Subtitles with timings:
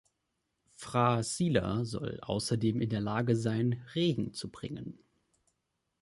[0.73, 4.97] Phra Sila soll außerdem in der Lage sein, Regen zu bringen.